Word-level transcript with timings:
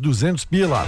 200 0.00 0.44
pila. 0.46 0.86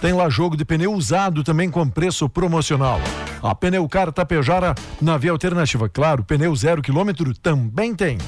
Tem 0.00 0.12
lá 0.12 0.28
jogo 0.28 0.56
de 0.56 0.64
pneu 0.64 0.92
usado 0.92 1.42
também 1.42 1.70
com 1.70 1.88
preço 1.88 2.28
promocional. 2.28 3.00
A 3.42 3.54
Pneucar 3.54 4.12
Tapejara 4.12 4.74
na 5.00 5.16
via 5.16 5.30
alternativa, 5.30 5.88
claro, 5.88 6.24
pneu 6.24 6.54
zero 6.54 6.82
quilômetro 6.82 7.32
também 7.34 7.94
tem. 7.94 8.18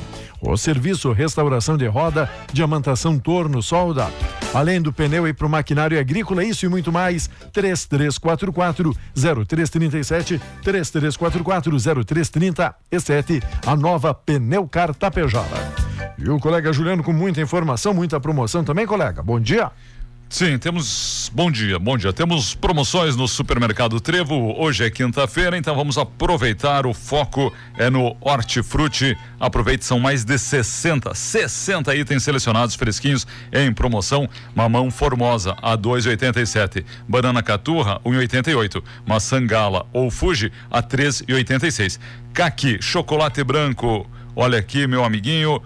O 0.41 0.57
serviço 0.57 1.13
restauração 1.13 1.77
de 1.77 1.87
roda, 1.87 2.31
diamantação 2.53 3.19
torno, 3.19 3.63
solda. 3.63 4.09
Além 4.55 4.81
do 4.81 4.93
pneu 4.93 5.29
e 5.29 5.33
para 5.33 5.47
o 5.47 5.51
maquinário 5.51 5.99
agrícola, 5.99 6.45
isso 6.45 6.65
e 6.65 6.69
muito 6.69 6.91
mais. 6.91 7.29
3344 7.53 8.97
0337 9.15 10.41
3344 10.63 12.05
0337 12.05 13.43
a 13.67 13.77
nova 13.77 14.15
Pneucar 14.15 14.95
Tapejara. 14.95 15.91
E 16.19 16.29
o 16.29 16.39
colega 16.39 16.73
Juliano 16.73 17.03
com 17.03 17.13
muita 17.13 17.41
informação, 17.41 17.95
muita 17.95 18.19
promoção 18.19 18.65
também, 18.65 18.87
colega. 18.87 19.23
Bom 19.23 19.39
dia. 19.39 19.71
Sim, 20.31 20.57
temos. 20.59 21.29
Bom 21.35 21.51
dia, 21.51 21.77
bom 21.77 21.99
dia. 21.99 22.13
Temos 22.13 22.55
promoções 22.55 23.17
no 23.17 23.27
Supermercado 23.27 24.01
Trevo. 24.01 24.55
Hoje 24.57 24.85
é 24.85 24.89
quinta-feira, 24.89 25.59
então 25.59 25.75
vamos 25.75 25.99
aproveitar. 25.99 26.87
O 26.87 26.95
foco 26.95 27.53
é 27.77 27.91
no 27.91 28.17
Hortifruti. 28.21 29.19
Aproveite, 29.41 29.85
são 29.85 29.99
mais 29.99 30.25
de 30.25 30.39
60, 30.39 31.13
60 31.13 31.97
itens 31.97 32.23
selecionados 32.23 32.77
fresquinhos 32.77 33.27
em 33.53 33.73
promoção. 33.73 34.29
Mamão 34.55 34.89
Formosa 34.89 35.57
a 35.61 35.77
2,87. 35.77 36.85
Banana 37.09 37.43
Caturra 37.43 38.01
1,88. 38.05 38.85
Maçã 39.05 39.45
Gala 39.45 39.85
ou 39.93 40.13
Fuji 40.13 40.53
a 40.71 40.81
3,86. 40.81 41.99
Caqui, 42.33 42.81
chocolate 42.81 43.43
branco. 43.43 44.09
Olha 44.37 44.61
aqui, 44.61 44.87
meu 44.87 45.05
amiguinho 45.05 45.61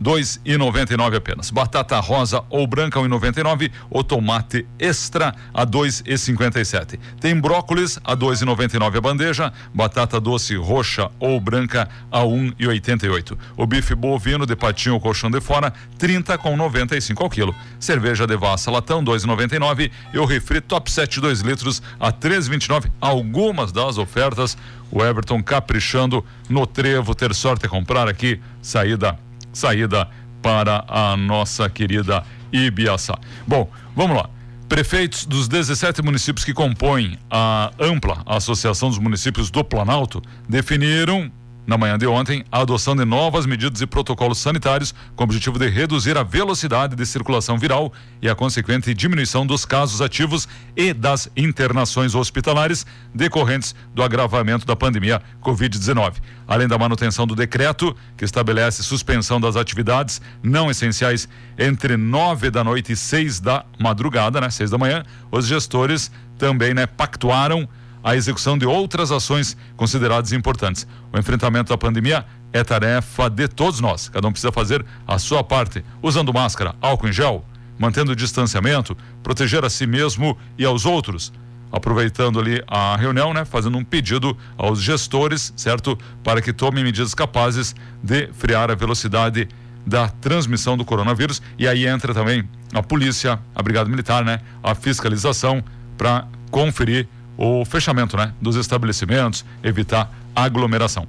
dois 0.00 0.40
e 0.44 0.56
noventa 0.56 0.92
e 0.92 0.96
nove 0.96 1.16
apenas. 1.16 1.50
Batata 1.50 1.98
rosa 2.00 2.42
ou 2.50 2.66
branca 2.66 3.00
um 3.00 3.04
e 3.04 3.08
noventa 3.08 3.40
e 3.40 3.42
nove, 3.42 3.70
o 3.90 4.02
tomate 4.02 4.66
extra 4.78 5.34
a 5.52 5.64
dois 5.64 6.02
e 6.06 6.16
cinquenta 6.18 6.60
e 6.60 6.64
sete. 6.64 6.98
Tem 7.20 7.38
brócolis 7.38 7.98
a 8.04 8.14
dois 8.14 8.42
e 8.42 8.44
noventa 8.44 8.76
e 8.76 8.78
nove 8.78 8.98
a 8.98 9.00
bandeja, 9.00 9.52
batata 9.72 10.20
doce 10.20 10.56
roxa 10.56 11.10
ou 11.18 11.40
branca 11.40 11.88
a 12.10 12.24
um 12.24 12.52
e 12.58 12.66
oitenta 12.66 13.06
e 13.06 13.08
oito. 13.08 13.38
O 13.56 13.66
bife 13.66 13.94
bovino 13.94 14.46
de 14.46 14.56
patinho 14.56 14.94
ou 14.94 15.00
colchão 15.00 15.30
de 15.30 15.40
fora, 15.40 15.72
trinta 15.98 16.36
com 16.36 16.56
noventa 16.56 16.96
e 16.96 17.00
cinco 17.00 17.22
ao 17.22 17.30
quilo. 17.30 17.54
Cerveja 17.78 18.26
de 18.26 18.36
vassa 18.36 18.70
latão 18.70 19.02
dois 19.02 19.24
e 19.24 19.26
noventa 19.26 19.56
e 19.56 19.58
nove 19.58 19.90
e 20.12 20.18
o 20.18 20.24
refri 20.24 20.60
top 20.60 20.90
7 20.90 21.20
2 21.20 21.40
litros 21.40 21.82
a 21.98 22.10
três 22.12 22.48
vinte 22.48 22.66
e 22.66 22.68
nove. 22.68 22.90
Algumas 23.00 23.72
das 23.72 23.98
ofertas, 23.98 24.56
o 24.90 25.02
Everton 25.02 25.42
caprichando 25.42 26.24
no 26.48 26.66
trevo, 26.66 27.14
ter 27.14 27.34
sorte 27.34 27.68
comprar 27.68 28.08
aqui, 28.08 28.40
saída 28.62 29.18
saída 29.54 30.08
para 30.42 30.84
a 30.88 31.16
nossa 31.16 31.70
querida 31.70 32.22
Ibiaçá. 32.52 33.18
Bom, 33.46 33.70
vamos 33.96 34.16
lá. 34.16 34.28
Prefeitos 34.68 35.24
dos 35.24 35.46
17 35.48 36.02
municípios 36.02 36.44
que 36.44 36.52
compõem 36.52 37.18
a 37.30 37.70
ampla 37.78 38.22
Associação 38.26 38.88
dos 38.88 38.98
Municípios 38.98 39.50
do 39.50 39.62
Planalto 39.62 40.20
definiram 40.48 41.30
na 41.66 41.78
manhã 41.78 41.96
de 41.96 42.06
ontem, 42.06 42.44
a 42.52 42.60
adoção 42.60 42.94
de 42.94 43.04
novas 43.04 43.46
medidas 43.46 43.80
e 43.80 43.86
protocolos 43.86 44.38
sanitários 44.38 44.94
com 45.16 45.22
o 45.22 45.26
objetivo 45.26 45.58
de 45.58 45.68
reduzir 45.68 46.16
a 46.16 46.22
velocidade 46.22 46.94
de 46.94 47.06
circulação 47.06 47.58
viral 47.58 47.92
e 48.20 48.28
a 48.28 48.34
consequente 48.34 48.92
diminuição 48.92 49.46
dos 49.46 49.64
casos 49.64 50.02
ativos 50.02 50.46
e 50.76 50.92
das 50.92 51.28
internações 51.36 52.14
hospitalares 52.14 52.84
decorrentes 53.14 53.74
do 53.94 54.02
agravamento 54.02 54.66
da 54.66 54.76
pandemia 54.76 55.22
Covid-19. 55.42 56.16
Além 56.46 56.68
da 56.68 56.76
manutenção 56.76 57.26
do 57.26 57.34
decreto, 57.34 57.96
que 58.16 58.24
estabelece 58.24 58.82
suspensão 58.82 59.40
das 59.40 59.56
atividades 59.56 60.20
não 60.42 60.70
essenciais 60.70 61.26
entre 61.58 61.96
nove 61.96 62.50
da 62.50 62.62
noite 62.62 62.92
e 62.92 62.96
seis 62.96 63.40
da 63.40 63.64
madrugada, 63.78 64.40
né, 64.40 64.50
seis 64.50 64.70
da 64.70 64.76
manhã, 64.76 65.02
os 65.30 65.46
gestores 65.46 66.10
também 66.36 66.74
né, 66.74 66.86
pactuaram 66.86 67.66
a 68.04 68.14
execução 68.14 68.58
de 68.58 68.66
outras 68.66 69.10
ações 69.10 69.56
consideradas 69.78 70.30
importantes. 70.32 70.86
O 71.10 71.18
enfrentamento 71.18 71.70
da 71.70 71.78
pandemia 71.78 72.26
é 72.52 72.62
tarefa 72.62 73.30
de 73.30 73.48
todos 73.48 73.80
nós. 73.80 74.10
Cada 74.10 74.28
um 74.28 74.30
precisa 74.30 74.52
fazer 74.52 74.84
a 75.08 75.18
sua 75.18 75.42
parte, 75.42 75.82
usando 76.02 76.32
máscara, 76.32 76.74
álcool 76.82 77.08
em 77.08 77.12
gel, 77.12 77.42
mantendo 77.78 78.12
o 78.12 78.16
distanciamento, 78.16 78.94
proteger 79.22 79.64
a 79.64 79.70
si 79.70 79.86
mesmo 79.86 80.36
e 80.58 80.66
aos 80.66 80.84
outros. 80.84 81.32
Aproveitando 81.72 82.38
ali 82.38 82.62
a 82.68 82.94
reunião, 82.94 83.32
né, 83.32 83.44
fazendo 83.46 83.78
um 83.78 83.82
pedido 83.82 84.36
aos 84.56 84.80
gestores, 84.80 85.52
certo, 85.56 85.98
para 86.22 86.42
que 86.42 86.52
tomem 86.52 86.84
medidas 86.84 87.14
capazes 87.14 87.74
de 88.02 88.28
frear 88.34 88.70
a 88.70 88.74
velocidade 88.74 89.48
da 89.86 90.08
transmissão 90.08 90.76
do 90.76 90.84
coronavírus. 90.84 91.40
E 91.58 91.66
aí 91.66 91.86
entra 91.86 92.12
também 92.12 92.48
a 92.72 92.82
polícia, 92.82 93.40
a 93.54 93.62
brigada 93.62 93.88
militar, 93.88 94.24
né, 94.24 94.40
a 94.62 94.74
fiscalização 94.74 95.64
para 95.96 96.28
conferir 96.50 97.08
o 97.36 97.64
fechamento 97.64 98.16
né, 98.16 98.32
dos 98.40 98.56
estabelecimentos, 98.56 99.44
evitar 99.62 100.12
aglomeração. 100.34 101.06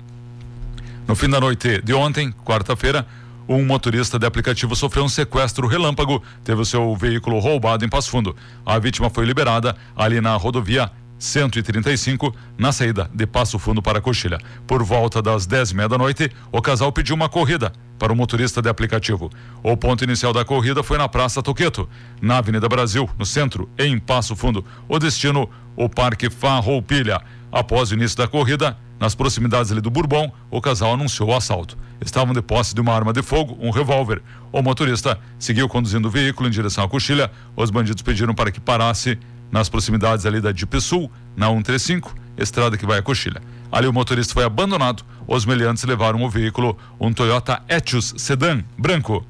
No 1.08 1.16
fim 1.16 1.30
da 1.30 1.40
noite 1.40 1.82
de 1.82 1.94
ontem, 1.94 2.32
quarta-feira, 2.44 3.06
um 3.48 3.64
motorista 3.64 4.18
de 4.18 4.26
aplicativo 4.26 4.76
sofreu 4.76 5.04
um 5.04 5.10
sequestro 5.10 5.68
relâmpago, 5.68 6.22
teve 6.44 6.62
o 6.62 6.66
seu 6.66 6.96
veículo 6.96 7.40
roubado 7.40 7.86
em 7.86 7.90
Passo 7.90 8.10
Fundo. 8.10 8.36
A 8.66 8.80
vítima 8.80 9.10
foi 9.10 9.26
liberada 9.26 9.76
ali 9.96 10.20
na 10.20 10.36
rodovia 10.36 10.92
135, 11.26 12.34
na 12.58 12.72
saída 12.72 13.10
de 13.14 13.26
Passo 13.26 13.58
Fundo 13.58 13.82
para 13.82 14.00
Coxilha. 14.00 14.38
Por 14.68 14.84
volta 14.84 15.22
das 15.22 15.46
10 15.46 15.72
e 15.72 15.76
meia 15.76 15.90
da 15.90 15.98
noite, 15.98 16.32
o 16.52 16.62
casal 16.62 16.92
pediu 16.92 17.16
uma 17.16 17.28
corrida 17.28 17.74
para 17.98 18.14
o 18.14 18.16
motorista 18.16 18.62
de 18.62 18.70
aplicativo. 18.70 19.30
O 19.64 19.76
ponto 19.76 20.04
inicial 20.04 20.32
da 20.32 20.46
corrida 20.46 20.84
foi 20.84 20.98
na 20.98 21.10
Praça 21.10 21.42
Toqueto, 21.42 21.90
na 22.22 22.38
Avenida 22.38 22.70
Brasil, 22.70 23.10
no 23.18 23.26
centro, 23.26 23.68
em 23.78 23.98
Passo 23.98 24.36
Fundo. 24.36 24.64
O 24.88 25.00
destino, 25.00 25.50
o 25.76 25.90
Parque 25.90 26.30
Farroupilha. 26.30 27.20
Após 27.52 27.90
o 27.90 27.96
início 27.96 28.18
da 28.18 28.28
corrida, 28.28 28.78
nas 29.00 29.16
proximidades 29.16 29.72
do 29.72 29.90
Bourbon, 29.90 30.32
o 30.52 30.62
casal 30.62 30.94
anunciou 30.94 31.30
o 31.30 31.36
assalto. 31.36 31.78
Estavam 32.00 32.34
de 32.34 32.42
posse 32.42 32.76
de 32.76 32.82
uma 32.82 32.94
arma 32.94 33.12
de 33.12 33.22
fogo, 33.22 33.58
um 33.60 33.72
revólver. 33.72 34.22
O 34.52 34.62
motorista 34.62 35.20
seguiu 35.40 35.68
conduzindo 35.68 36.08
o 36.08 36.12
veículo 36.12 36.48
em 36.48 36.52
direção 36.52 36.84
à 36.84 36.88
coxilha. 36.88 37.32
Os 37.56 37.72
bandidos 37.72 38.04
pediram 38.04 38.34
para 38.34 38.52
que 38.52 38.60
parasse 38.60 39.18
nas 39.52 39.70
proximidades 39.70 40.26
ali 40.26 40.42
da 40.42 40.52
Dip 40.52 40.80
Sul, 40.82 41.12
na 41.36 41.48
135, 41.48 42.14
estrada 42.38 42.78
que 42.78 42.86
vai 42.86 43.00
a 43.00 43.02
Coxilha. 43.02 43.42
Ali 43.72 43.88
o 43.88 43.94
motorista 43.94 44.34
foi 44.34 44.44
abandonado. 44.44 45.04
Os 45.28 45.46
meliantes 45.46 45.84
levaram 45.84 46.22
o 46.24 46.30
veículo, 46.30 46.78
um 47.00 47.12
Toyota 47.12 47.62
Etios 47.68 48.14
Sedan 48.18 48.64
branco, 48.78 49.26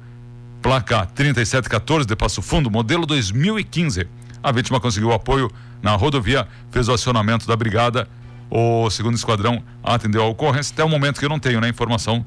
placa 0.62 1.06
3714 1.06 2.06
de 2.06 2.14
Passo 2.14 2.42
Fundo, 2.42 2.70
modelo 2.70 3.06
2015. 3.06 4.06
A 4.42 4.52
vítima 4.52 4.78
conseguiu 4.78 5.12
apoio 5.12 5.50
na 5.82 5.96
rodovia, 5.96 6.46
fez 6.70 6.88
o 6.88 6.92
acionamento 6.92 7.46
da 7.46 7.56
brigada. 7.56 8.08
O 8.50 8.88
segundo 8.90 9.16
esquadrão 9.16 9.62
atendeu 9.82 10.22
a 10.22 10.26
ocorrência. 10.26 10.72
Até 10.72 10.84
o 10.84 10.88
momento 10.88 11.18
que 11.18 11.24
eu 11.24 11.28
não 11.28 11.38
tenho 11.38 11.60
né, 11.60 11.68
informação 11.68 12.24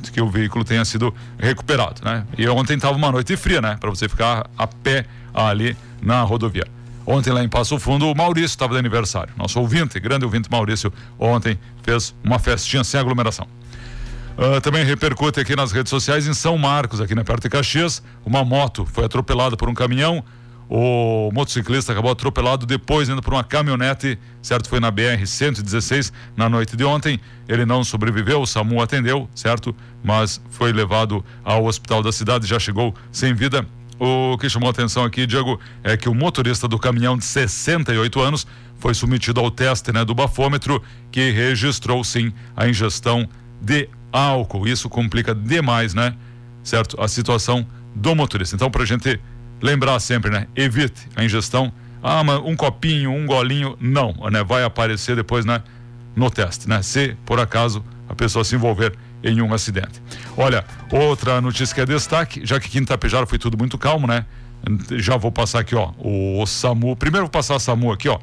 de 0.00 0.12
que 0.12 0.20
o 0.20 0.30
veículo 0.30 0.64
tenha 0.64 0.84
sido 0.84 1.12
recuperado, 1.38 2.02
né? 2.04 2.24
E 2.38 2.46
ontem 2.48 2.74
estava 2.74 2.96
uma 2.96 3.10
noite 3.10 3.36
fria, 3.36 3.60
né? 3.60 3.76
Para 3.80 3.90
você 3.90 4.08
ficar 4.08 4.48
a 4.56 4.66
pé 4.66 5.06
ali 5.34 5.76
na 6.00 6.22
rodovia. 6.22 6.75
Ontem 7.06 7.30
lá 7.30 7.44
em 7.44 7.48
Passo 7.48 7.78
Fundo, 7.78 8.10
o 8.10 8.14
Maurício 8.16 8.46
estava 8.46 8.72
de 8.72 8.80
aniversário. 8.80 9.32
Nosso 9.36 9.60
ouvinte, 9.60 10.00
grande 10.00 10.24
ouvinte 10.24 10.50
Maurício, 10.50 10.92
ontem 11.18 11.56
fez 11.82 12.12
uma 12.24 12.38
festinha 12.40 12.82
sem 12.82 12.98
aglomeração. 12.98 13.46
Uh, 14.36 14.60
também 14.60 14.84
repercute 14.84 15.38
aqui 15.38 15.54
nas 15.54 15.70
redes 15.70 15.88
sociais 15.88 16.26
em 16.26 16.34
São 16.34 16.58
Marcos, 16.58 17.00
aqui 17.00 17.14
na 17.14 17.24
perto 17.24 17.44
de 17.44 17.48
Caxias, 17.48 18.02
uma 18.24 18.44
moto 18.44 18.84
foi 18.84 19.04
atropelada 19.04 19.56
por 19.56 19.68
um 19.68 19.74
caminhão. 19.74 20.22
O 20.68 21.30
motociclista 21.32 21.92
acabou 21.92 22.10
atropelado 22.10 22.66
depois 22.66 23.08
indo 23.08 23.22
por 23.22 23.32
uma 23.32 23.44
caminhonete, 23.44 24.18
certo? 24.42 24.68
Foi 24.68 24.80
na 24.80 24.90
BR 24.90 25.24
116 25.24 26.12
na 26.36 26.48
noite 26.48 26.76
de 26.76 26.84
ontem. 26.84 27.20
Ele 27.48 27.64
não 27.64 27.84
sobreviveu, 27.84 28.42
o 28.42 28.46
SAMU 28.46 28.82
atendeu, 28.82 29.30
certo? 29.32 29.74
Mas 30.02 30.40
foi 30.50 30.72
levado 30.72 31.24
ao 31.44 31.64
hospital 31.66 32.02
da 32.02 32.10
cidade, 32.10 32.48
já 32.48 32.58
chegou 32.58 32.92
sem 33.12 33.32
vida. 33.32 33.64
O 33.98 34.36
que 34.38 34.48
chamou 34.48 34.68
a 34.68 34.70
atenção 34.70 35.04
aqui, 35.04 35.26
Diego, 35.26 35.58
é 35.82 35.96
que 35.96 36.08
o 36.08 36.14
motorista 36.14 36.68
do 36.68 36.78
caminhão 36.78 37.16
de 37.16 37.24
68 37.24 38.20
anos 38.20 38.46
foi 38.78 38.94
submetido 38.94 39.40
ao 39.40 39.50
teste 39.50 39.90
né, 39.92 40.04
do 40.04 40.14
bafômetro, 40.14 40.82
que 41.10 41.30
registrou 41.30 42.04
sim 42.04 42.32
a 42.54 42.68
ingestão 42.68 43.26
de 43.60 43.88
álcool. 44.12 44.68
Isso 44.68 44.88
complica 44.88 45.34
demais, 45.34 45.94
né? 45.94 46.14
Certo? 46.62 47.00
A 47.00 47.08
situação 47.08 47.66
do 47.94 48.14
motorista. 48.14 48.54
Então, 48.54 48.70
para 48.70 48.82
a 48.82 48.86
gente 48.86 49.18
lembrar 49.62 49.98
sempre, 50.00 50.30
né? 50.30 50.46
Evite 50.54 51.08
a 51.16 51.24
ingestão. 51.24 51.72
Ah, 52.02 52.22
mas 52.22 52.38
um 52.44 52.54
copinho, 52.54 53.10
um 53.10 53.24
golinho, 53.26 53.76
não, 53.80 54.14
né? 54.30 54.44
Vai 54.44 54.62
aparecer 54.62 55.16
depois, 55.16 55.44
né? 55.44 55.62
No 56.14 56.30
teste, 56.30 56.68
né? 56.68 56.82
Se 56.82 57.16
por 57.24 57.40
acaso 57.40 57.84
a 58.08 58.14
pessoa 58.14 58.44
se 58.44 58.54
envolver 58.54 58.94
em 59.22 59.40
um 59.40 59.52
acidente. 59.52 60.02
Olha, 60.36 60.64
outra 60.90 61.40
notícia 61.40 61.74
que 61.74 61.80
é 61.80 61.86
destaque, 61.86 62.44
já 62.44 62.60
que 62.60 62.68
Quinta 62.68 62.94
Tapejara 62.94 63.26
foi 63.26 63.38
tudo 63.38 63.56
muito 63.56 63.76
calmo, 63.78 64.06
né? 64.06 64.24
Já 64.92 65.16
vou 65.16 65.30
passar 65.30 65.60
aqui, 65.60 65.74
ó, 65.74 65.92
o, 65.98 66.44
SAMU. 66.46 66.96
Primeiro 66.96 67.26
vou 67.26 67.30
passar 67.30 67.54
o 67.54 67.60
SAMU 67.60 67.92
aqui, 67.92 68.08
ó. 68.08 68.18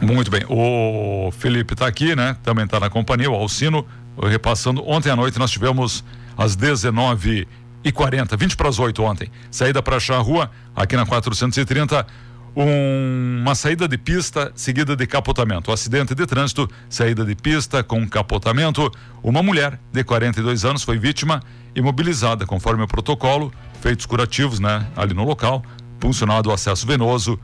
Muito 0.00 0.30
bem. 0.30 0.44
O 0.48 1.30
Felipe 1.32 1.74
está 1.74 1.86
aqui, 1.86 2.16
né? 2.16 2.36
Também 2.42 2.64
está 2.64 2.80
na 2.80 2.90
companhia, 2.90 3.30
o 3.30 3.34
Alcino, 3.34 3.86
repassando. 4.20 4.82
Ontem 4.88 5.10
à 5.10 5.16
noite 5.16 5.38
nós 5.38 5.50
tivemos 5.50 6.04
às 6.36 6.56
19 6.56 7.46
e 7.84 7.92
40, 7.92 8.36
20 8.36 8.56
para 8.56 8.68
as 8.68 8.78
8 8.78 9.02
ontem. 9.02 9.30
Saída 9.50 9.82
para 9.82 9.96
a 9.96 10.18
rua, 10.18 10.50
aqui 10.74 10.96
na 10.96 11.04
430, 11.04 12.06
um, 12.54 13.40
uma 13.40 13.54
saída 13.54 13.88
de 13.88 13.96
pista 13.96 14.52
seguida 14.54 14.94
de 14.94 15.06
capotamento. 15.06 15.72
Acidente 15.72 16.14
de 16.14 16.26
trânsito, 16.26 16.68
saída 16.88 17.24
de 17.24 17.34
pista 17.34 17.82
com 17.82 18.06
capotamento. 18.08 18.90
Uma 19.22 19.42
mulher 19.42 19.78
de 19.92 20.04
42 20.04 20.64
anos 20.64 20.82
foi 20.82 20.98
vítima 20.98 21.42
imobilizada, 21.74 22.46
conforme 22.46 22.82
o 22.82 22.88
protocolo, 22.88 23.52
feitos 23.80 24.06
curativos, 24.06 24.60
né, 24.60 24.86
ali 24.94 25.14
no 25.14 25.24
local, 25.24 25.62
funcionado 25.98 26.50
o 26.50 26.52
acesso 26.52 26.86
venoso, 26.86 27.40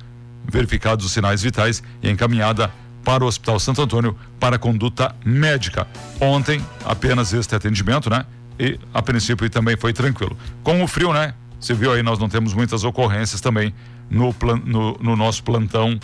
verificados 0.47 1.05
os 1.07 1.13
sinais 1.13 1.43
vitais 1.43 1.83
e 2.03 2.11
encaminhada 2.11 2.71
para 3.05 3.25
o 3.25 3.27
Hospital 3.27 3.59
Santo 3.59 3.81
Antônio 3.81 4.17
para 4.39 4.59
conduta 4.59 5.15
médica. 5.25 5.87
Ontem, 6.21 6.61
apenas 6.85 7.33
este 7.33 7.55
atendimento, 7.55 8.11
né? 8.11 8.27
E 8.59 8.79
a 8.93 9.01
princípio 9.01 9.49
também 9.49 9.77
foi 9.77 9.93
tranquilo. 9.93 10.37
Com 10.63 10.83
o 10.83 10.89
frio, 10.89 11.13
né? 11.13 11.33
Você 11.61 11.73
viu 11.75 11.93
aí, 11.93 12.03
nós 12.03 12.19
não 12.19 12.29
temos 12.29 12.53
muitas 12.53 12.85
ocorrências 12.85 13.41
também 13.41 13.73
no, 14.11 14.33
plan, 14.33 14.61
no, 14.65 14.97
no 15.01 15.17
nosso 15.17 15.43
plantão 15.43 15.99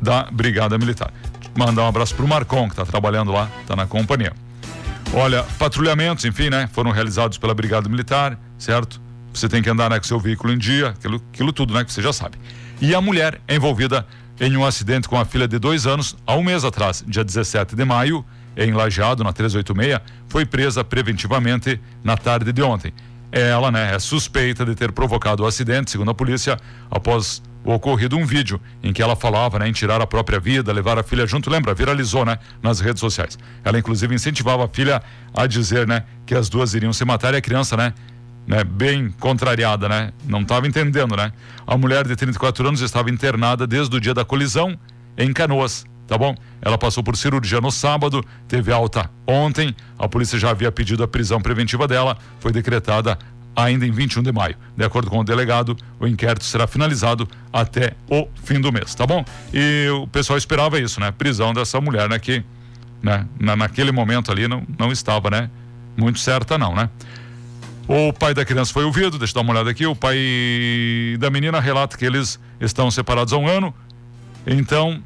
da 0.00 0.24
Brigada 0.30 0.76
Militar. 0.78 1.12
Mandar 1.56 1.84
um 1.84 1.88
abraço 1.88 2.14
para 2.14 2.24
o 2.24 2.28
Marcon, 2.28 2.66
que 2.66 2.74
está 2.74 2.84
trabalhando 2.84 3.32
lá, 3.32 3.50
está 3.62 3.74
na 3.74 3.86
companhia. 3.86 4.32
Olha, 5.14 5.42
patrulhamentos, 5.58 6.24
enfim, 6.24 6.50
né? 6.50 6.68
Foram 6.72 6.90
realizados 6.90 7.38
pela 7.38 7.54
Brigada 7.54 7.88
Militar, 7.88 8.38
certo? 8.58 9.00
Você 9.32 9.48
tem 9.48 9.62
que 9.62 9.70
andar 9.70 9.90
né, 9.90 9.98
com 9.98 10.04
seu 10.04 10.18
veículo 10.18 10.52
em 10.52 10.58
dia, 10.58 10.88
aquilo, 10.88 11.22
aquilo 11.32 11.52
tudo, 11.52 11.72
né? 11.72 11.84
Que 11.84 11.92
você 11.92 12.02
já 12.02 12.12
sabe. 12.12 12.36
E 12.80 12.94
a 12.94 13.00
mulher 13.00 13.40
envolvida 13.48 14.06
em 14.40 14.56
um 14.56 14.64
acidente 14.64 15.08
com 15.08 15.18
a 15.18 15.24
filha 15.24 15.48
de 15.48 15.58
dois 15.58 15.86
anos, 15.86 16.16
há 16.26 16.34
um 16.34 16.42
mês 16.42 16.64
atrás, 16.64 17.02
dia 17.06 17.24
17 17.24 17.74
de 17.74 17.84
maio, 17.84 18.24
em 18.56 18.72
Lajeado, 18.72 19.22
na 19.22 19.32
386, 19.32 20.00
foi 20.28 20.44
presa 20.44 20.82
preventivamente 20.82 21.80
na 22.02 22.16
tarde 22.16 22.52
de 22.52 22.62
ontem. 22.62 22.92
Ela, 23.32 23.70
né, 23.70 23.94
é 23.94 23.98
suspeita 23.98 24.64
de 24.64 24.74
ter 24.74 24.92
provocado 24.92 25.42
o 25.42 25.46
acidente, 25.46 25.90
segundo 25.90 26.10
a 26.10 26.14
polícia, 26.14 26.56
após 26.90 27.42
o 27.64 27.72
ocorrido 27.72 28.16
um 28.16 28.24
vídeo 28.24 28.60
em 28.82 28.92
que 28.92 29.02
ela 29.02 29.16
falava 29.16 29.58
né, 29.58 29.68
em 29.68 29.72
tirar 29.72 30.00
a 30.00 30.06
própria 30.06 30.38
vida, 30.38 30.72
levar 30.72 30.98
a 30.98 31.02
filha 31.02 31.26
junto, 31.26 31.50
lembra? 31.50 31.74
Viralizou, 31.74 32.24
né? 32.24 32.38
Nas 32.62 32.78
redes 32.78 33.00
sociais. 33.00 33.36
Ela, 33.64 33.78
inclusive, 33.78 34.14
incentivava 34.14 34.64
a 34.64 34.68
filha 34.68 35.02
a 35.34 35.46
dizer, 35.46 35.86
né, 35.86 36.04
que 36.24 36.34
as 36.34 36.48
duas 36.48 36.74
iriam 36.74 36.92
se 36.92 37.04
matar 37.04 37.34
e 37.34 37.36
a 37.36 37.40
criança, 37.40 37.76
né, 37.76 37.92
né, 38.46 38.62
bem 38.62 39.10
contrariada, 39.18 39.88
né? 39.88 40.12
Não 40.24 40.42
estava 40.42 40.68
entendendo, 40.68 41.16
né? 41.16 41.32
A 41.66 41.76
mulher 41.76 42.06
de 42.06 42.14
34 42.14 42.68
anos 42.68 42.80
estava 42.80 43.10
internada 43.10 43.66
desde 43.66 43.96
o 43.96 44.00
dia 44.00 44.14
da 44.14 44.24
colisão 44.24 44.78
em 45.18 45.32
Canoas, 45.32 45.84
tá 46.06 46.16
bom? 46.16 46.34
Ela 46.60 46.78
passou 46.78 47.02
por 47.02 47.16
cirurgia 47.16 47.60
no 47.60 47.70
sábado, 47.70 48.24
teve 48.48 48.72
alta 48.72 49.10
ontem. 49.26 49.74
A 49.98 50.08
polícia 50.08 50.38
já 50.38 50.50
havia 50.50 50.70
pedido 50.70 51.02
a 51.02 51.08
prisão 51.08 51.40
preventiva 51.40 51.86
dela, 51.88 52.16
foi 52.40 52.52
decretada 52.52 53.18
ainda 53.56 53.86
em 53.86 53.90
21 53.90 54.22
de 54.22 54.30
maio. 54.30 54.54
De 54.76 54.84
acordo 54.84 55.10
com 55.10 55.18
o 55.18 55.24
delegado, 55.24 55.76
o 55.98 56.06
inquérito 56.06 56.44
será 56.44 56.66
finalizado 56.66 57.26
até 57.50 57.94
o 58.08 58.28
fim 58.44 58.60
do 58.60 58.70
mês, 58.70 58.94
tá 58.94 59.06
bom? 59.06 59.24
E 59.52 59.88
o 59.90 60.06
pessoal 60.06 60.36
esperava 60.36 60.78
isso, 60.78 61.00
né? 61.00 61.10
Prisão 61.10 61.54
dessa 61.54 61.80
mulher, 61.80 62.08
né? 62.08 62.18
Que, 62.18 62.44
né? 63.02 63.26
Na, 63.40 63.56
naquele 63.56 63.90
momento 63.90 64.30
ali 64.30 64.46
não, 64.46 64.62
não 64.78 64.92
estava, 64.92 65.30
né? 65.30 65.50
Muito 65.96 66.18
certa 66.18 66.58
não, 66.58 66.74
né? 66.74 66.90
O 67.88 68.12
pai 68.12 68.34
da 68.34 68.44
criança 68.44 68.72
foi 68.72 68.84
ouvido, 68.84 69.16
deixa 69.16 69.30
eu 69.30 69.36
dar 69.36 69.40
uma 69.42 69.52
olhada 69.54 69.70
aqui. 69.70 69.86
O 69.86 69.96
pai 69.96 70.18
da 71.18 71.30
menina 71.30 71.60
relata 71.60 71.96
que 71.96 72.04
eles 72.04 72.38
estão 72.60 72.90
separados 72.90 73.32
há 73.32 73.38
um 73.38 73.48
ano. 73.48 73.72
Então, 74.46 75.02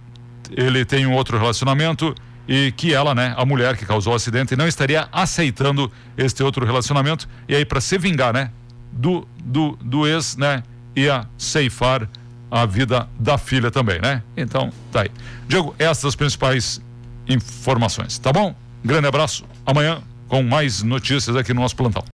ele 0.57 0.85
tem 0.85 1.07
um 1.07 1.13
outro 1.13 1.39
relacionamento 1.39 2.15
e 2.49 2.73
que 2.73 2.93
ela, 2.93 3.15
né, 3.15 3.35
a 3.37 3.45
mulher 3.45 3.77
que 3.77 3.87
causou 3.87 4.13
o 4.13 4.17
acidente, 4.17 4.57
não 4.57 4.67
estaria 4.67 5.09
aceitando 5.13 5.91
este 6.17 6.43
outro 6.43 6.67
relacionamento. 6.67 7.29
E 7.49 7.55
aí, 7.55 7.65
para 7.65 7.81
se 7.81 7.97
vingar, 7.97 8.33
né, 8.33 8.51
do, 8.91 9.27
do, 9.45 9.79
do 9.81 10.07
ex, 10.07 10.37
né, 10.37 10.63
ia 10.97 11.27
ceifar 11.39 12.09
a 12.51 12.67
vida 12.67 13.09
da 13.19 13.39
filha 13.39 13.71
também, 13.71 14.01
né? 14.01 14.23
Então, 14.37 14.73
tá 14.91 15.03
aí. 15.03 15.11
Diego, 15.47 15.75
essas 15.79 16.07
as 16.07 16.17
principais 16.17 16.81
informações, 17.29 18.19
tá 18.19 18.33
bom? 18.33 18.55
Grande 18.85 19.07
abraço. 19.07 19.45
Amanhã 19.65 20.03
com 20.27 20.43
mais 20.43 20.83
notícias 20.83 21.37
aqui 21.37 21.53
no 21.53 21.61
nosso 21.61 21.77
plantão. 21.77 22.05